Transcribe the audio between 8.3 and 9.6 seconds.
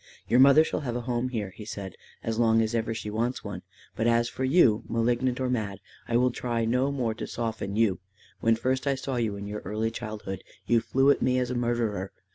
When first I saw you in